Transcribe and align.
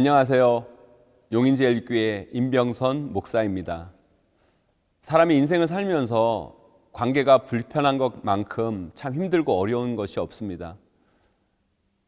안녕하세요. 0.00 0.64
용인제일교회 1.30 2.30
임병선 2.32 3.12
목사입니다. 3.12 3.90
사람이 5.02 5.36
인생을 5.36 5.68
살면서 5.68 6.56
관계가 6.92 7.44
불편한 7.44 7.98
것만큼 7.98 8.92
참 8.94 9.14
힘들고 9.14 9.52
어려운 9.52 9.96
것이 9.96 10.18
없습니다. 10.18 10.78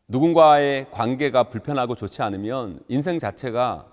누군가의 0.09 0.91
관계가 0.91 1.51
불편하고 1.51 1.95
좋지 1.95 2.23
않으면 2.23 2.81
인생 2.89 3.19
자체가 3.19 3.93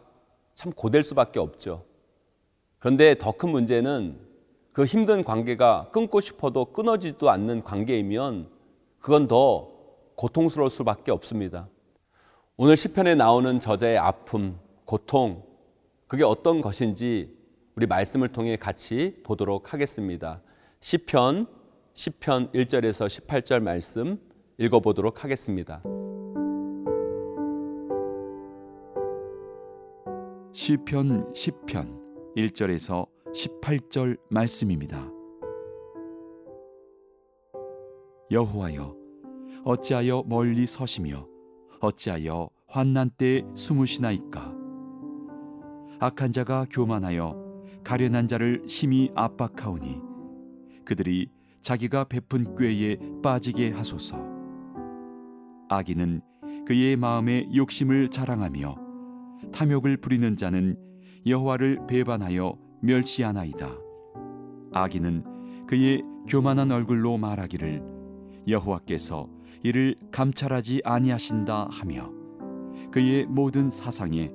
참 0.54 0.72
고될 0.72 1.04
수밖에 1.04 1.42
없죠. 1.42 1.84
그런데 2.78 3.16
더 3.16 3.34
큰 3.34 3.50
문제는 3.50 4.18
그 4.72 4.86
힘든 4.86 5.26
관계가 5.26 5.90
끊고 5.92 6.22
싶어도 6.22 6.64
끊어지지도 6.72 7.30
않는 7.32 7.66
관계이면 7.66 8.48
그건 9.02 9.28
더 9.28 9.70
고통스러울 10.16 10.70
수밖에 10.70 11.12
없습니다. 11.12 11.68
오늘 12.62 12.76
시편에 12.76 13.16
나오는 13.16 13.58
저자의 13.58 13.98
아픔, 13.98 14.60
고통, 14.84 15.44
그게 16.08 16.26
어떤 16.26 16.60
것인지 16.60 17.34
우리 17.74 17.88
말씀을 17.88 18.28
통해 18.28 18.58
같이 18.58 19.16
보도록 19.24 19.72
하겠습니다. 19.72 20.42
시편 20.82 21.48
10편 21.94 22.54
1절에서 22.54 23.08
18절 23.08 23.62
말씀 23.62 24.20
읽어 24.58 24.82
보도록 24.82 25.24
하겠습니다. 25.24 25.82
시편 30.52 31.32
10편 31.32 32.36
1절에서 32.36 33.08
18절 33.34 34.18
말씀입니다. 34.28 35.10
여호와여 38.30 38.98
어찌하여 39.64 40.26
멀리 40.28 40.68
서시며 40.68 41.39
어찌하여 41.82 42.50
환난 42.68 43.10
때에 43.10 43.44
숨으시나이까? 43.54 44.54
악한 46.00 46.32
자가 46.32 46.66
교만하여 46.70 47.36
가련한 47.84 48.28
자를 48.28 48.64
심히 48.68 49.12
압박하오니 49.16 50.02
그들이 50.86 51.30
자기가 51.62 52.06
베푼 52.06 52.56
꾀에 52.56 52.98
빠지게 53.22 53.72
하소서. 53.72 54.18
악인은 55.70 56.22
그의 56.66 56.96
마음에 56.98 57.48
욕심을 57.54 58.10
자랑하며 58.10 58.76
탐욕을 59.52 59.98
부리는 59.98 60.36
자는 60.36 60.78
여호와를 61.26 61.86
배반하여 61.88 62.58
멸시하나이다. 62.82 63.70
악인은 64.74 65.66
그의 65.68 66.04
교만한 66.28 66.72
얼굴로 66.72 67.18
말하기를 67.18 67.84
여호와께서 68.48 69.28
이를 69.64 69.96
감찰하지 70.12 70.82
아니하신다 70.84 71.68
하며 71.72 72.12
그의 72.92 73.26
모든 73.26 73.70
사상에 73.70 74.32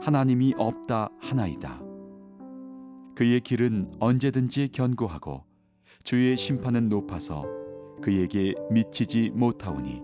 하나님이 0.00 0.54
없다 0.56 1.10
하나이다. 1.20 1.82
그의 3.14 3.40
길은 3.40 3.94
언제든지 3.98 4.68
견고하고 4.68 5.44
주의 6.04 6.36
심판은 6.36 6.88
높아서 6.88 7.44
그에게 8.00 8.54
미치지 8.70 9.30
못하오니 9.34 10.00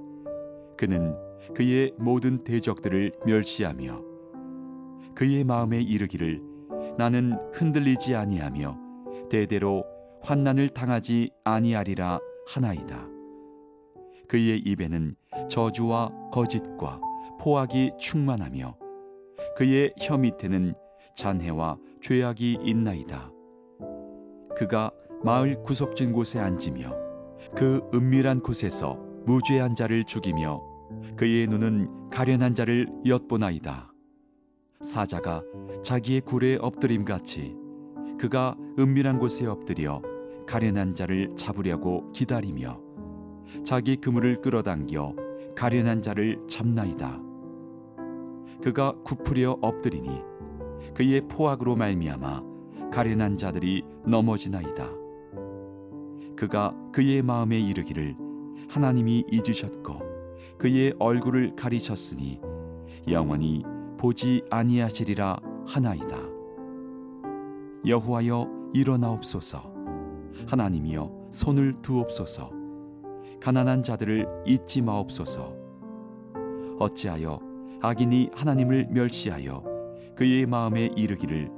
그는 0.77 1.15
그의 1.55 1.93
모든 1.99 2.43
대적들을 2.43 3.13
멸시하며 3.25 4.03
그의 5.15 5.45
마음에 5.45 5.81
이르기를 5.81 6.43
나는 6.99 7.39
흔들리지 7.53 8.15
아니하며 8.15 8.79
대대로 9.31 9.85
환난을 10.23 10.71
당하지 10.71 11.31
아니하리라 11.45 12.19
하나이다. 12.49 13.14
그의 14.29 14.59
입에는 14.59 15.15
저주와 15.49 16.11
거짓과 16.33 17.01
포악이 17.41 17.93
충만하며 17.99 18.77
그의 19.57 19.93
혀 20.01 20.17
밑에는 20.17 20.75
잔해와 21.15 21.79
죄악이 22.01 22.59
있나이다. 22.63 23.31
그가 24.57 24.91
마을 25.23 25.63
구석진 25.63 26.13
곳에 26.13 26.39
앉으며 26.39 26.93
그 27.57 27.81
은밀한 27.95 28.41
곳에서 28.41 28.99
무죄한 29.25 29.75
자를 29.75 30.05
죽이며 30.05 30.63
그의 31.17 31.47
눈은 31.47 32.11
가련한 32.11 32.55
자를 32.55 32.87
엿보나이다. 33.07 33.93
사자가 34.81 35.43
자기의 35.83 36.21
굴에 36.21 36.59
엎드림 36.61 37.05
같이 37.05 37.57
그가 38.19 38.55
은밀한 38.79 39.19
곳에 39.19 39.47
엎드려 39.47 40.03
가련한 40.47 40.95
자를 40.95 41.35
잡으려고 41.37 42.13
기다리며 42.13 42.84
자기 43.65 43.97
그물을 43.97 44.41
끌어당겨 44.41 45.15
가련한 45.57 46.03
자를 46.03 46.39
잡나이다. 46.49 47.21
그가 48.63 48.95
굽으려 49.05 49.59
엎드리니 49.61 50.23
그의 50.95 51.23
포악으로 51.29 51.77
말미암아 51.77 52.43
가련한 52.93 53.37
자들이 53.37 53.83
넘어지나이다. 54.07 54.91
그가 56.37 56.75
그의 56.93 57.23
마음에 57.23 57.59
이르기를 57.59 58.17
하나님이 58.69 59.25
잊으셨고 59.31 59.99
그의 60.59 60.95
얼굴을 60.99 61.55
가리셨으니 61.57 62.41
영원히 63.09 63.63
보지 63.99 64.43
아니하시리라 64.51 65.37
하나이다. 65.67 66.19
여호와여 67.87 68.71
일어나옵소서 68.73 69.73
하나님이여 70.47 71.29
손을 71.31 71.75
두옵소서 71.83 72.64
가난한 73.45 73.83
자들을 73.83 74.27
잊지 74.47 74.81
마옵소서. 74.81 75.55
어찌하여 76.79 77.39
악인이 77.83 78.31
하나님을 78.35 78.89
멸시하여 78.91 79.63
그의 80.17 80.47
마음에 80.47 80.89
이르기를 80.97 81.51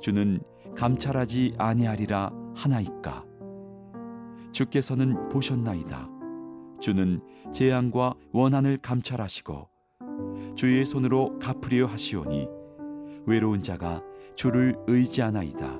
주는 0.00 0.40
감찰하지 0.74 1.56
아니하리라 1.58 2.30
하나이까? 2.54 3.26
주께서는 4.52 5.28
보셨나이다. 5.28 6.08
주는 6.80 7.20
재앙과 7.52 8.14
원한을 8.32 8.78
감찰하시고 8.78 9.68
주의 10.56 10.82
손으로 10.86 11.38
갚으려 11.40 11.84
하시오니 11.84 12.48
외로운 13.26 13.60
자가 13.60 14.02
주를 14.34 14.74
의지하나이다. 14.86 15.78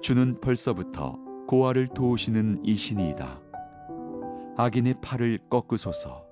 주는 0.00 0.40
벌써부터 0.40 1.18
고아를 1.48 1.88
도우시는 1.88 2.60
이신이이다 2.62 3.41
악인의 4.54 4.96
팔을 5.00 5.38
꺾으소서. 5.48 6.26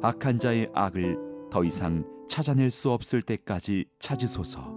악한 0.00 0.38
자의 0.38 0.70
악을 0.72 1.18
더 1.50 1.64
이상 1.64 2.02
찾아낼 2.28 2.70
수 2.70 2.90
없을 2.90 3.20
때까지 3.20 3.84
찾으소서. 3.98 4.74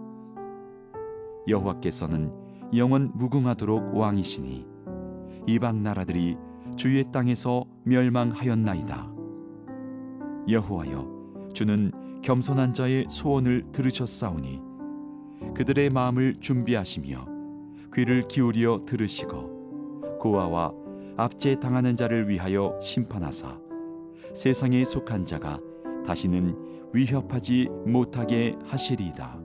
여호와께서는 1.47 2.33
영원 2.75 3.11
무궁하도록 3.15 3.95
왕이시니 3.95 4.67
이방 5.47 5.83
나라들이 5.83 6.35
주의 6.75 7.01
땅에서 7.11 7.63
멸망하였나이다. 7.85 9.09
여호와여 10.49 11.49
주는 11.53 11.91
겸손한 12.21 12.73
자의 12.73 13.05
소원을 13.09 13.71
들으셨사오니 13.71 14.61
그들의 15.55 15.91
마음을 15.91 16.35
준비하시며 16.35 17.25
귀를 17.95 18.27
기울여 18.27 18.83
들으시고 18.85 20.17
고아와 20.19 20.88
압제 21.19 21.59
당하는 21.59 21.97
자를 21.97 22.29
위하여 22.29 22.79
심판하사 22.81 23.59
세상에 24.33 24.85
속한 24.85 25.25
자가 25.25 25.59
다시는 26.05 26.55
위협하지 26.93 27.67
못하게 27.85 28.55
하시리이다. 28.63 29.37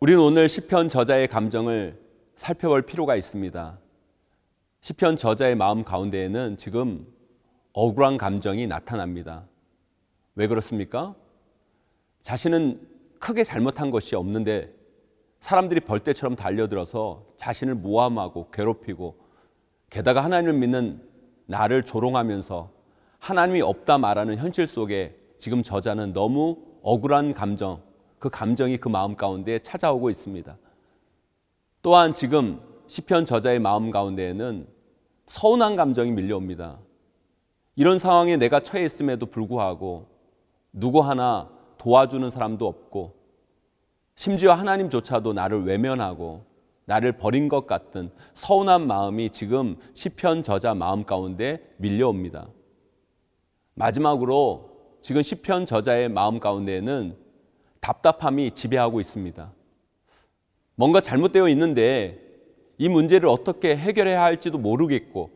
우리는 0.00 0.20
오늘 0.20 0.48
시편 0.48 0.88
저자의 0.88 1.28
감정을 1.28 2.02
살펴볼 2.34 2.82
필요가 2.82 3.14
있습니다. 3.14 3.78
시편 4.80 5.14
저자의 5.14 5.54
마음 5.54 5.84
가운데에는 5.84 6.56
지금 6.56 7.06
억울한 7.74 8.18
감정이 8.18 8.66
나타납니다. 8.66 9.46
왜 10.34 10.48
그렇습니까? 10.48 11.14
자신은 12.22 12.88
크게 13.20 13.44
잘못한 13.44 13.92
것이 13.92 14.16
없는데 14.16 14.74
사람들이 15.38 15.78
벌떼처럼 15.82 16.34
달려들어서 16.34 17.24
자신을 17.36 17.76
모함하고 17.76 18.50
괴롭히고 18.50 19.23
게다가 19.90 20.24
하나님을 20.24 20.54
믿는 20.54 21.02
나를 21.46 21.84
조롱하면서 21.84 22.70
하나님이 23.18 23.62
없다 23.62 23.98
말하는 23.98 24.36
현실 24.36 24.66
속에 24.66 25.16
지금 25.38 25.62
저자는 25.62 26.12
너무 26.12 26.58
억울한 26.82 27.34
감정, 27.34 27.80
그 28.18 28.28
감정이 28.28 28.76
그 28.78 28.88
마음 28.88 29.16
가운데 29.16 29.58
찾아오고 29.58 30.10
있습니다. 30.10 30.56
또한 31.82 32.12
지금 32.12 32.60
시편 32.86 33.24
저자의 33.24 33.58
마음 33.58 33.90
가운데에는 33.90 34.66
서운한 35.26 35.76
감정이 35.76 36.10
밀려옵니다. 36.10 36.78
이런 37.76 37.98
상황에 37.98 38.36
내가 38.36 38.60
처해 38.60 38.84
있음에도 38.84 39.26
불구하고 39.26 40.06
누구 40.72 41.00
하나 41.00 41.50
도와주는 41.78 42.28
사람도 42.30 42.66
없고 42.66 43.14
심지어 44.14 44.52
하나님조차도 44.52 45.32
나를 45.32 45.64
외면하고 45.64 46.44
나를 46.86 47.12
버린 47.12 47.48
것 47.48 47.66
같은 47.66 48.10
서운한 48.34 48.86
마음이 48.86 49.30
지금 49.30 49.76
시편 49.94 50.42
저자 50.42 50.74
마음 50.74 51.04
가운데 51.04 51.60
밀려옵니다. 51.78 52.48
마지막으로 53.74 54.70
지금 55.00 55.22
시편 55.22 55.66
저자의 55.66 56.08
마음 56.08 56.40
가운데에는 56.40 57.16
답답함이 57.80 58.52
지배하고 58.52 59.00
있습니다. 59.00 59.52
뭔가 60.76 61.00
잘못되어 61.00 61.48
있는데 61.50 62.18
이 62.78 62.88
문제를 62.88 63.28
어떻게 63.28 63.76
해결해야 63.76 64.22
할지도 64.22 64.58
모르겠고 64.58 65.30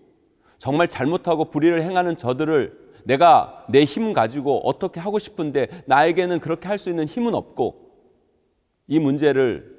정말 0.59 0.89
잘못하고 0.89 1.47
불의를 1.47 1.83
행하는 1.83 2.17
저들을 2.17 2.89
내가 3.05 3.65
내 3.71 3.85
힘 3.85 4.13
가지고 4.13 4.61
어떻게 4.69 5.01
하고 5.01 5.19
싶은데 5.19 5.69
나에게는 5.87 6.41
그렇게 6.41 6.69
할 6.69 6.79
수 6.79 6.91
있는 6.91 7.07
힘은 7.07 7.35
없고 7.35 7.93
이 8.87 8.99
문제를 8.99 9.78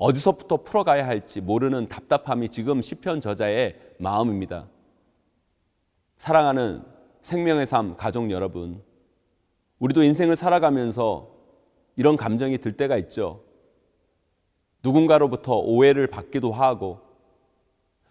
어디서부터 0.00 0.56
풀어가야 0.58 1.06
할지 1.06 1.42
모르는 1.42 1.88
답답함이 1.88 2.48
지금 2.48 2.80
시편 2.80 3.20
저자의 3.20 3.78
마음입니다. 3.98 4.66
사랑하는 6.16 6.82
생명의 7.20 7.66
삶 7.66 7.96
가족 7.96 8.30
여러분, 8.30 8.82
우리도 9.78 10.02
인생을 10.02 10.36
살아가면서 10.36 11.28
이런 11.96 12.16
감정이 12.16 12.56
들 12.58 12.72
때가 12.72 12.96
있죠. 12.96 13.42
누군가로부터 14.82 15.58
오해를 15.58 16.06
받기도 16.06 16.50
하고 16.50 17.00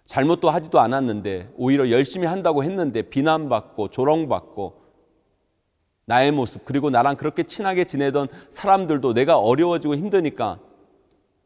잘못도 0.06 0.51
하지도 0.51 0.80
않았는데 0.80 1.53
오히려 1.57 1.89
열심히 1.89 2.27
한다고 2.27 2.63
했는데 2.63 3.01
비난받고 3.01 3.88
조롱받고 3.88 4.80
나의 6.06 6.31
모습 6.33 6.65
그리고 6.65 6.92
나랑 6.92 7.15
그렇게 7.15 7.42
친하게 7.42 7.85
지내던 7.85 8.27
사람들도 8.51 9.15
내가 9.15 9.39
어려워지고 9.39 9.95
힘드니까 9.95 10.59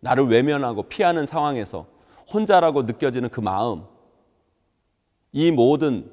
나를 0.04 0.26
외면하고 0.26 0.84
피하는 0.84 1.26
상황에서 1.26 1.88
혼자라고 2.32 2.84
느껴지는 2.84 3.30
그 3.30 3.40
마음 3.40 3.86
이 5.32 5.50
모든 5.50 6.12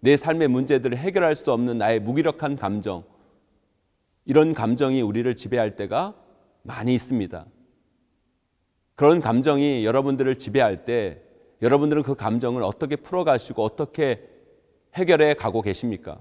내 0.00 0.16
삶의 0.16 0.48
문제들을 0.48 0.96
해결할 0.96 1.36
수 1.36 1.52
없는 1.52 1.78
나의 1.78 2.00
무기력한 2.00 2.56
감정 2.56 3.04
이런 4.24 4.54
감정이 4.54 5.00
우리를 5.02 5.34
지배할 5.36 5.76
때가 5.76 6.14
많이 6.62 6.94
있습니다. 6.94 7.46
그런 8.96 9.20
감정이 9.20 9.86
여러분들을 9.86 10.36
지배할 10.36 10.84
때 10.84 11.22
여러분들은 11.62 12.02
그 12.02 12.16
감정을 12.16 12.64
어떻게 12.64 12.96
풀어가시고 12.96 13.62
어떻게 13.62 14.28
해결해 14.94 15.34
가고 15.34 15.62
계십니까? 15.62 16.18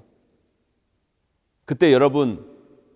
그때 1.65 1.91
여러분, 1.91 2.45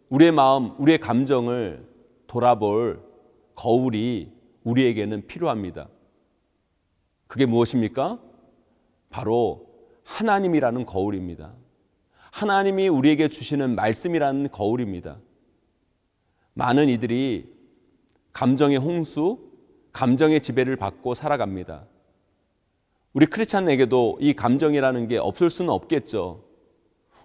우리의 0.09 0.31
마음, 0.31 0.75
우리의 0.77 1.00
감정을 1.00 1.85
돌아볼 2.27 3.11
거울이 3.62 4.31
우리에게는 4.63 5.28
필요합니다. 5.28 5.88
그게 7.28 7.46
무엇입니까? 7.46 8.19
바로 9.12 9.69
하나님이라는 10.04 10.88
거울입니다. 10.88 11.54
하나님이 12.31 12.88
우리에게 12.88 13.28
주시는 13.28 13.75
말씀이라는 13.75 14.50
거울입니다. 14.50 15.19
많은 16.56 16.90
이들이 16.90 17.54
감정의 18.34 18.78
홍수, 18.78 19.52
감정의 19.94 20.42
지배를 20.42 20.75
받고 20.75 21.14
살아갑니다. 21.14 21.86
우리 23.14 23.28
크리스찬에게도 23.28 24.18
이 24.22 24.34
감정이라는 24.34 25.07
게 25.07 25.18
없을 25.18 25.52
수는 25.52 25.69
없겠죠. 25.69 26.46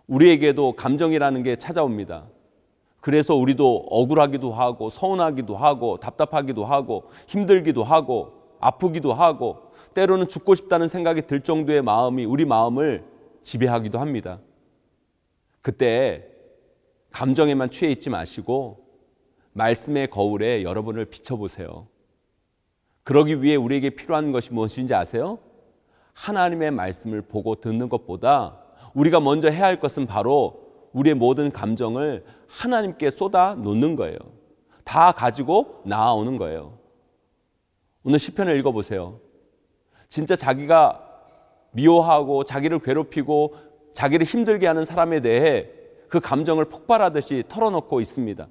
우리에게도 0.06 0.72
감정이라는 0.72 1.42
게 1.44 1.56
찾아옵니다. 1.56 2.28
그래서 3.06 3.36
우리도 3.36 3.86
억울하기도 3.88 4.52
하고 4.52 4.90
서운하기도 4.90 5.54
하고 5.54 5.96
답답하기도 5.98 6.64
하고 6.64 7.04
힘들기도 7.28 7.84
하고 7.84 8.32
아프기도 8.58 9.14
하고 9.14 9.70
때로는 9.94 10.26
죽고 10.26 10.56
싶다는 10.56 10.88
생각이 10.88 11.28
들 11.28 11.40
정도의 11.40 11.82
마음이 11.82 12.24
우리 12.24 12.44
마음을 12.44 13.04
지배하기도 13.42 14.00
합니다. 14.00 14.40
그때 15.62 16.26
감정에만 17.12 17.70
취해 17.70 17.92
있지 17.92 18.10
마시고 18.10 18.84
말씀의 19.52 20.10
거울에 20.10 20.64
여러분을 20.64 21.04
비춰보세요. 21.04 21.86
그러기 23.04 23.40
위해 23.40 23.54
우리에게 23.54 23.90
필요한 23.90 24.32
것이 24.32 24.52
무엇인지 24.52 24.94
아세요? 24.94 25.38
하나님의 26.12 26.72
말씀을 26.72 27.22
보고 27.22 27.54
듣는 27.54 27.88
것보다 27.88 28.64
우리가 28.94 29.20
먼저 29.20 29.48
해야 29.48 29.66
할 29.66 29.78
것은 29.78 30.06
바로 30.06 30.65
우리의 30.96 31.14
모든 31.14 31.52
감정을 31.52 32.24
하나님께 32.48 33.10
쏟아 33.10 33.54
놓는 33.54 33.96
거예요. 33.96 34.16
다 34.82 35.12
가지고 35.12 35.82
나아오는 35.84 36.38
거예요. 36.38 36.78
오늘 38.02 38.18
시편을 38.18 38.56
읽어 38.58 38.72
보세요. 38.72 39.20
진짜 40.08 40.34
자기가 40.34 41.02
미워하고 41.72 42.44
자기를 42.44 42.78
괴롭히고 42.78 43.56
자기를 43.92 44.24
힘들게 44.24 44.66
하는 44.66 44.86
사람에 44.86 45.20
대해 45.20 45.68
그 46.08 46.18
감정을 46.18 46.66
폭발하듯이 46.66 47.44
털어놓고 47.46 48.00
있습니다. 48.00 48.48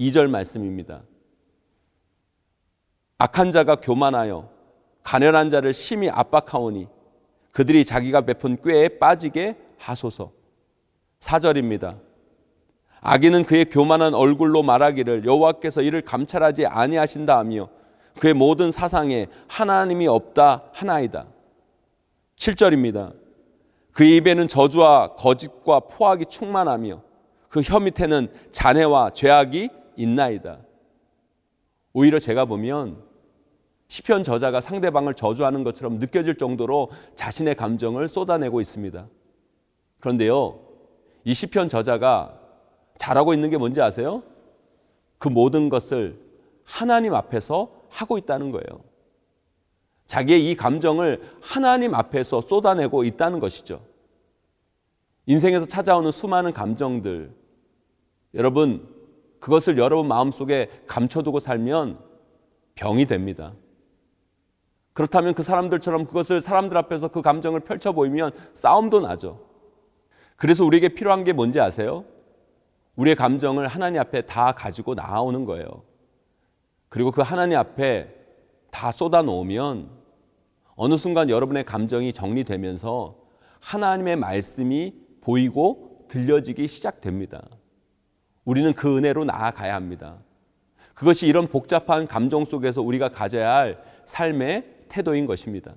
2절 0.00 0.30
말씀입니다. 0.30 1.02
악한 3.18 3.50
자가 3.50 3.76
교만하여 3.76 4.48
가련한 5.02 5.50
자를 5.50 5.74
심히 5.74 6.08
압박하오니 6.08 6.88
그들이 7.50 7.84
자기가 7.84 8.22
베푼 8.22 8.56
꾀에 8.62 8.88
빠지게 8.98 9.58
하소서. 9.76 10.41
사절입니다. 11.22 11.98
악인은 13.00 13.44
그의 13.44 13.64
교만한 13.66 14.12
얼굴로 14.12 14.64
말하기를 14.64 15.24
여호와께서 15.24 15.82
이를 15.82 16.02
감찰하지 16.02 16.66
아니하신다 16.66 17.38
하며 17.38 17.68
그의 18.18 18.34
모든 18.34 18.72
사상에 18.72 19.28
하나님이 19.48 20.08
없다 20.08 20.64
하나이다. 20.72 21.26
7절입니다. 22.34 23.14
그 23.92 24.04
입에는 24.04 24.48
저주와 24.48 25.14
거짓과 25.14 25.80
포악이 25.80 26.26
충만하며 26.26 27.02
그 27.48 27.60
혀 27.62 27.78
밑에는 27.78 28.28
잔해와 28.50 29.10
죄악이 29.10 29.68
있나이다. 29.96 30.58
오히려 31.92 32.18
제가 32.18 32.46
보면 32.46 33.00
시편 33.86 34.24
저자가 34.24 34.60
상대방을 34.60 35.14
저주하는 35.14 35.62
것처럼 35.62 35.98
느껴질 35.98 36.36
정도로 36.36 36.90
자신의 37.14 37.54
감정을 37.54 38.08
쏟아내고 38.08 38.60
있습니다. 38.60 39.06
그런데요, 40.00 40.71
이 41.24 41.34
시편 41.34 41.68
저자가 41.68 42.38
잘하고 42.98 43.34
있는 43.34 43.50
게 43.50 43.58
뭔지 43.58 43.80
아세요? 43.80 44.22
그 45.18 45.28
모든 45.28 45.68
것을 45.68 46.18
하나님 46.64 47.14
앞에서 47.14 47.70
하고 47.88 48.18
있다는 48.18 48.50
거예요. 48.50 48.84
자기의 50.06 50.50
이 50.50 50.56
감정을 50.56 51.22
하나님 51.40 51.94
앞에서 51.94 52.40
쏟아내고 52.40 53.04
있다는 53.04 53.40
것이죠. 53.40 53.82
인생에서 55.26 55.66
찾아오는 55.66 56.10
수많은 56.10 56.52
감정들, 56.52 57.32
여러분, 58.34 58.88
그것을 59.38 59.78
여러분 59.78 60.08
마음속에 60.08 60.70
감춰두고 60.86 61.40
살면 61.40 61.98
병이 62.74 63.06
됩니다. 63.06 63.54
그렇다면 64.92 65.34
그 65.34 65.42
사람들처럼 65.42 66.06
그것을 66.06 66.40
사람들 66.40 66.76
앞에서 66.76 67.08
그 67.08 67.22
감정을 67.22 67.60
펼쳐 67.60 67.92
보이면 67.92 68.32
싸움도 68.52 69.00
나죠. 69.00 69.51
그래서 70.42 70.64
우리에게 70.64 70.88
필요한 70.88 71.22
게 71.22 71.32
뭔지 71.32 71.60
아세요? 71.60 72.04
우리의 72.96 73.14
감정을 73.14 73.68
하나님 73.68 74.00
앞에 74.00 74.22
다 74.22 74.50
가지고 74.50 74.96
나오는 74.96 75.44
거예요. 75.44 75.84
그리고 76.88 77.12
그 77.12 77.22
하나님 77.22 77.56
앞에 77.56 78.12
다 78.72 78.90
쏟아 78.90 79.22
놓으면 79.22 79.88
어느 80.74 80.96
순간 80.96 81.30
여러분의 81.30 81.62
감정이 81.62 82.12
정리되면서 82.12 83.16
하나님의 83.60 84.16
말씀이 84.16 84.94
보이고 85.20 86.06
들려지기 86.08 86.66
시작됩니다. 86.66 87.46
우리는 88.44 88.74
그 88.74 88.98
은혜로 88.98 89.22
나아가야 89.22 89.76
합니다. 89.76 90.18
그것이 90.94 91.28
이런 91.28 91.46
복잡한 91.46 92.08
감정 92.08 92.44
속에서 92.44 92.82
우리가 92.82 93.10
가져야 93.10 93.54
할 93.54 93.80
삶의 94.06 94.80
태도인 94.88 95.26
것입니다. 95.26 95.76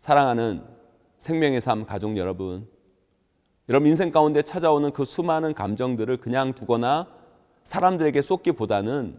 사랑하는 0.00 0.64
생명의 1.18 1.60
삶 1.60 1.86
가족 1.86 2.16
여러분, 2.16 2.66
여러분 3.70 3.88
인생 3.88 4.10
가운데 4.10 4.42
찾아오는 4.42 4.90
그 4.90 5.04
수많은 5.04 5.54
감정들을 5.54 6.16
그냥 6.16 6.54
두거나 6.54 7.06
사람들에게 7.62 8.20
쏟기보다는 8.20 9.16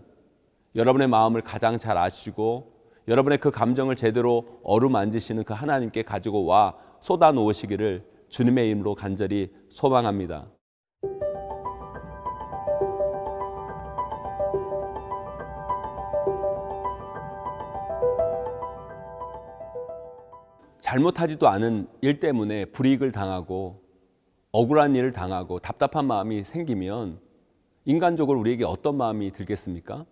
여러분의 0.75 1.07
마음을 1.07 1.39
가장 1.39 1.77
잘 1.77 1.97
아시고 1.97 2.73
여러분의 3.07 3.37
그 3.37 3.49
감정을 3.49 3.95
제대로 3.95 4.59
어루만지시는 4.65 5.45
그 5.45 5.53
하나님께 5.53 6.03
가지고 6.03 6.43
와 6.43 6.75
쏟아 6.99 7.31
놓으시기를 7.31 8.03
주님의 8.27 8.67
이름으로 8.67 8.93
간절히 8.93 9.53
소망합니다. 9.69 10.49
잘못하지도 20.81 21.47
않은 21.47 21.87
일 22.01 22.19
때문에 22.19 22.65
불이익을 22.65 23.13
당하고 23.13 23.80
억울한 24.51 24.95
일을 24.95 25.13
당하고 25.13 25.59
답답한 25.59 26.05
마음이 26.05 26.43
생기면 26.43 27.19
인간적으로 27.85 28.39
우리에게 28.39 28.65
어떤 28.65 28.97
마음이 28.97 29.31
들겠습니까? 29.31 30.05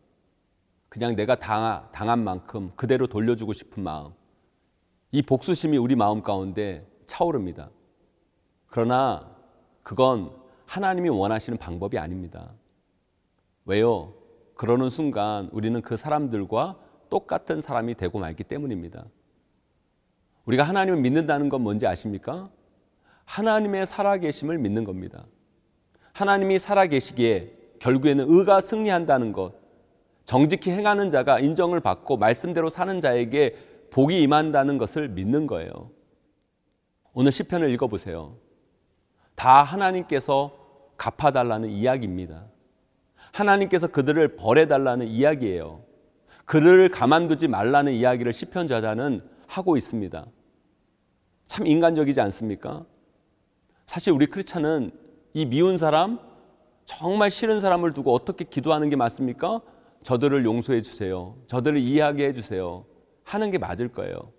그냥 0.87 1.15
내가 1.15 1.35
당한 1.35 2.23
만큼 2.23 2.71
그대로 2.75 3.05
돌려주고 3.07 3.53
싶은 3.53 3.83
마음. 3.83 4.11
이 5.11 5.21
복수심이 5.21 5.77
우리 5.77 5.95
마음 5.95 6.23
가운데 6.23 6.87
차오릅니다. 7.05 7.69
그러나 8.67 9.35
그건 9.83 10.31
하나님이 10.65 11.09
원하시는 11.09 11.57
방법이 11.57 11.97
아닙니다. 11.97 12.53
왜요? 13.65 14.13
그러는 14.55 14.89
순간 14.89 15.49
우리는 15.51 15.81
그 15.81 15.97
사람들과 15.97 16.79
똑같은 17.09 17.61
사람이 17.61 17.95
되고 17.95 18.19
말기 18.19 18.43
때문입니다. 18.43 19.05
우리가 20.45 20.63
하나님을 20.63 21.01
믿는다는 21.01 21.49
건 21.49 21.61
뭔지 21.61 21.85
아십니까? 21.87 22.49
하나님의 23.29 23.85
살아계심을 23.85 24.57
믿는 24.57 24.83
겁니다. 24.83 25.23
하나님이 26.13 26.57
살아계시기에 26.57 27.53
결국에는 27.77 28.25
의가 28.27 28.59
승리한다는 28.59 29.33
것, 29.33 29.53
정직히 30.25 30.71
행하는 30.71 31.11
자가 31.11 31.39
인정을 31.39 31.79
받고 31.79 32.17
말씀대로 32.17 32.69
사는 32.69 32.99
자에게 32.99 33.55
복이 33.91 34.23
임한다는 34.23 34.79
것을 34.79 35.09
믿는 35.09 35.45
거예요. 35.45 35.91
오늘 37.13 37.31
시편을 37.31 37.69
읽어보세요. 37.69 38.35
다 39.35 39.61
하나님께서 39.61 40.57
갚아달라는 40.97 41.69
이야기입니다. 41.69 42.47
하나님께서 43.31 43.87
그들을 43.87 44.37
벌해달라는 44.37 45.07
이야기예요. 45.07 45.83
그들을 46.45 46.89
가만두지 46.89 47.47
말라는 47.47 47.93
이야기를 47.93 48.33
시편 48.33 48.65
저자는 48.65 49.21
하고 49.45 49.77
있습니다. 49.77 50.25
참 51.45 51.67
인간적이지 51.67 52.19
않습니까? 52.21 52.85
사실 53.89 54.13
우리 54.13 54.27
크리스찬은 54.27 54.91
이 55.33 55.47
미운 55.47 55.75
사람, 55.75 56.19
정말 56.85 57.31
싫은 57.31 57.59
사람을 57.59 57.93
두고 57.93 58.13
어떻게 58.13 58.45
기도하는 58.45 58.91
게 58.91 58.95
맞습니까? 58.95 59.61
저들을 60.03 60.45
용서해 60.45 60.83
주세요. 60.83 61.35
저들을 61.47 61.79
이해하게 61.79 62.27
해 62.27 62.33
주세요. 62.33 62.85
하는 63.23 63.49
게 63.49 63.57
맞을 63.57 63.87
거예요. 63.91 64.31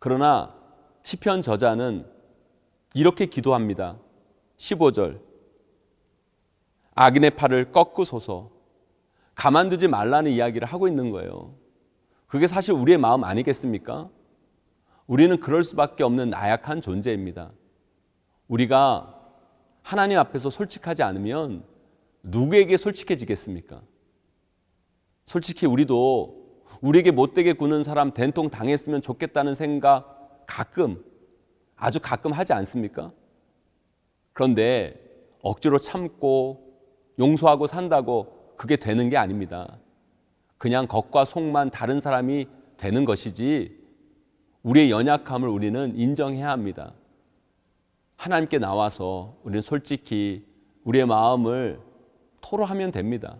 그러나 0.00 0.56
시편 1.04 1.40
저자는 1.40 2.04
이렇게 2.94 3.26
기도합니다. 3.26 4.00
15절. 4.56 5.20
악인의 6.96 7.36
팔을 7.36 7.70
꺾으소서. 7.70 8.50
가만두지 9.36 9.86
말라는 9.86 10.32
이야기를 10.32 10.66
하고 10.66 10.88
있는 10.88 11.12
거예요. 11.12 11.54
그게 12.26 12.48
사실 12.48 12.74
우리의 12.74 12.98
마음 12.98 13.22
아니겠습니까? 13.22 14.10
우리는 15.06 15.38
그럴 15.38 15.62
수밖에 15.62 16.02
없는 16.02 16.30
나약한 16.30 16.80
존재입니다. 16.80 17.52
우리가 18.48 19.18
하나님 19.82 20.18
앞에서 20.18 20.50
솔직하지 20.50 21.02
않으면 21.02 21.64
누구에게 22.22 22.76
솔직해지겠습니까? 22.76 23.82
솔직히 25.26 25.66
우리도 25.66 26.42
우리에게 26.80 27.10
못되게 27.10 27.52
구는 27.52 27.82
사람 27.82 28.12
된통 28.12 28.50
당했으면 28.50 29.02
좋겠다는 29.02 29.54
생각 29.54 30.44
가끔 30.46 31.04
아주 31.76 32.00
가끔 32.00 32.32
하지 32.32 32.52
않습니까? 32.52 33.12
그런데 34.32 34.94
억지로 35.42 35.78
참고 35.78 36.72
용서하고 37.18 37.66
산다고 37.66 38.54
그게 38.56 38.76
되는 38.76 39.10
게 39.10 39.16
아닙니다. 39.16 39.78
그냥 40.58 40.86
겉과 40.86 41.24
속만 41.24 41.70
다른 41.70 41.98
사람이 41.98 42.46
되는 42.76 43.04
것이지 43.04 43.76
우리의 44.62 44.90
연약함을 44.90 45.48
우리는 45.48 45.96
인정해야 45.96 46.50
합니다. 46.50 46.94
하나님께 48.22 48.60
나와서 48.60 49.34
우리는 49.42 49.60
솔직히 49.60 50.46
우리의 50.84 51.06
마음을 51.06 51.80
토로하면 52.40 52.92
됩니다. 52.92 53.38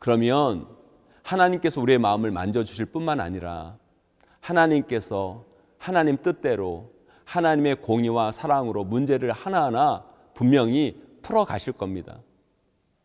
그러면 0.00 0.66
하나님께서 1.22 1.80
우리의 1.80 2.00
마음을 2.00 2.32
만져주실 2.32 2.86
뿐만 2.86 3.20
아니라 3.20 3.78
하나님께서 4.40 5.44
하나님 5.78 6.16
뜻대로 6.16 6.90
하나님의 7.24 7.82
공의와 7.82 8.32
사랑으로 8.32 8.82
문제를 8.82 9.30
하나하나 9.30 10.04
분명히 10.34 11.00
풀어 11.22 11.44
가실 11.44 11.72
겁니다. 11.72 12.18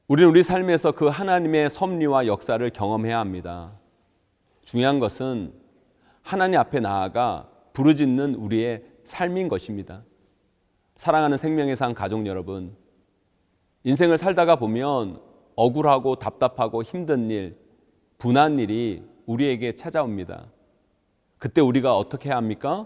우리는 0.08 0.28
우리 0.28 0.42
삶에서 0.42 0.94
그 0.94 1.06
하나님의 1.06 1.70
섭리와 1.70 2.26
역사를 2.26 2.68
경험해야 2.68 3.20
합니다. 3.20 3.74
중요한 4.64 4.98
것은 4.98 5.54
하나님 6.24 6.60
앞에 6.60 6.80
나아가 6.80 7.48
부르짖는 7.74 8.34
우리의 8.34 8.84
삶인 9.04 9.50
것입니다. 9.50 10.02
사랑하는 11.00 11.38
생명의 11.38 11.78
상 11.78 11.94
가족 11.94 12.28
여러분, 12.28 12.76
인생을 13.86 14.18
살다가 14.18 14.58
보면 14.58 15.22
억울하고 15.56 16.18
답답하고 16.18 16.84
힘든 16.84 17.32
일, 17.32 17.58
분한 18.18 18.60
일이 18.60 19.02
우리에게 19.26 19.76
찾아옵니다. 19.76 20.48
그때 21.38 21.62
우리가 21.62 21.96
어떻게 21.96 22.28
해야 22.28 22.36
합니까? 22.36 22.86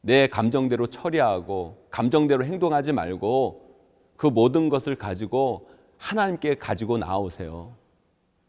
내 0.00 0.26
감정대로 0.26 0.88
처리하고 0.88 1.86
감정대로 1.90 2.44
행동하지 2.44 2.90
말고 2.90 3.76
그 4.16 4.26
모든 4.26 4.68
것을 4.68 4.96
가지고 4.96 5.68
하나님께 5.98 6.56
가지고 6.56 6.98
나오세요. 6.98 7.76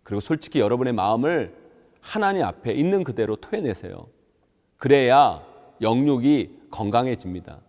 그리고 0.01 0.19
솔직히 0.19 0.59
여러분의 0.59 0.93
마음을 0.93 1.55
하나님 2.01 2.43
앞에 2.43 2.73
있는 2.73 3.03
그대로 3.03 3.35
토해내세요. 3.35 4.07
그래야 4.77 5.45
영육이 5.79 6.69
건강해집니다. 6.71 7.59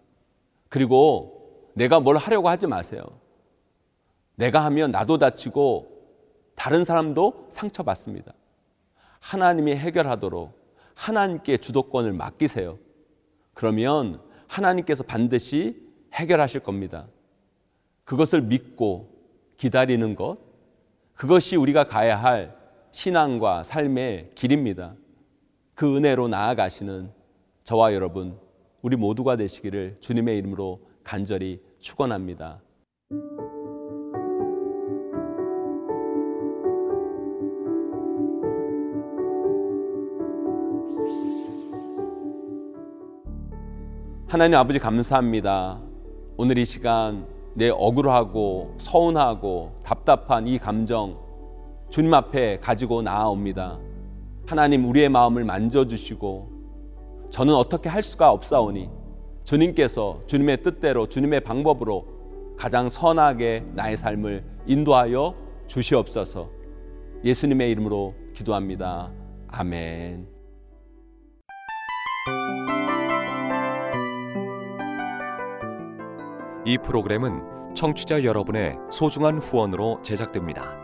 그리고 0.74 1.70
내가 1.74 2.00
뭘 2.00 2.16
하려고 2.16 2.48
하지 2.48 2.66
마세요. 2.66 3.04
내가 4.34 4.64
하면 4.64 4.90
나도 4.90 5.18
다치고 5.18 5.86
다른 6.56 6.82
사람도 6.82 7.46
상처받습니다. 7.48 8.34
하나님이 9.20 9.76
해결하도록 9.76 10.50
하나님께 10.96 11.58
주도권을 11.58 12.12
맡기세요. 12.12 12.76
그러면 13.52 14.20
하나님께서 14.48 15.04
반드시 15.04 15.80
해결하실 16.12 16.64
겁니다. 16.64 17.06
그것을 18.02 18.42
믿고 18.42 19.16
기다리는 19.56 20.16
것, 20.16 20.38
그것이 21.14 21.54
우리가 21.54 21.84
가야 21.84 22.20
할 22.20 22.52
신앙과 22.90 23.62
삶의 23.62 24.32
길입니다. 24.34 24.96
그 25.76 25.96
은혜로 25.96 26.26
나아가시는 26.26 27.12
저와 27.62 27.94
여러분, 27.94 28.42
우리 28.84 28.96
모두가 28.96 29.36
되시기를 29.36 29.96
주님의 30.00 30.36
이름으로 30.36 30.78
간절히 31.02 31.62
축원합니다. 31.80 32.60
하나님 44.26 44.58
아버지 44.58 44.78
감사합니다. 44.78 45.80
오늘 46.36 46.58
이 46.58 46.66
시간 46.66 47.26
내 47.54 47.70
억울하고 47.70 48.74
서운하고 48.76 49.80
답답한 49.82 50.46
이 50.46 50.58
감정 50.58 51.18
주님 51.88 52.12
앞에 52.12 52.58
가지고 52.60 53.00
나아옵니다. 53.00 53.78
하나님 54.44 54.84
우리의 54.84 55.08
마음을 55.08 55.42
만져주시고 55.44 56.53
저는 57.34 57.52
어떻게 57.52 57.88
할 57.88 58.00
수가 58.00 58.30
없사오니 58.30 58.88
주님께서 59.42 60.20
주님의 60.28 60.62
뜻대로 60.62 61.08
주님의 61.08 61.40
방법으로 61.40 62.06
가장 62.56 62.88
선하게 62.88 63.64
나의 63.72 63.96
삶을 63.96 64.44
인도하여 64.66 65.34
주시옵소서 65.66 66.48
예수님의 67.24 67.72
이름으로 67.72 68.14
기도합니다. 68.34 69.10
아멘. 69.48 70.28
이 76.64 76.78
프로그램은 76.78 77.74
청취자 77.74 78.22
여러분의 78.22 78.78
소중한 78.88 79.38
후원으로 79.38 80.02
제작됩니다. 80.02 80.83